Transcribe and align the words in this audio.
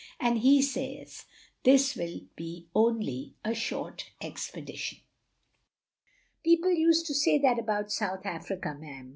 And 0.19 0.39
he 0.39 0.63
says 0.63 1.25
this 1.61 1.95
will 1.95 2.21
be 2.35 2.67
only 2.73 3.35
a 3.45 3.53
short 3.53 4.09
expedition." 4.19 4.97
"People 6.43 6.71
used 6.71 7.05
to 7.05 7.13
say 7.13 7.37
that 7.37 7.59
about 7.59 7.91
South 7.91 8.25
Africa, 8.25 8.73
ma'am. 8.79 9.09